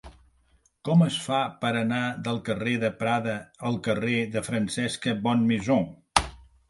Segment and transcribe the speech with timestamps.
[0.87, 3.35] Com es fa per anar del carrer de Prada
[3.71, 5.87] al carrer de Francesca Bonnemaison?